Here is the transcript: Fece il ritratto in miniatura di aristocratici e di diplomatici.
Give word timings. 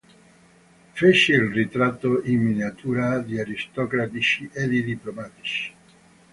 Fece 0.95 1.31
il 1.33 1.51
ritratto 1.51 2.23
in 2.23 2.41
miniatura 2.41 3.19
di 3.19 3.39
aristocratici 3.39 4.49
e 4.51 4.67
di 4.67 4.83
diplomatici. 4.83 5.73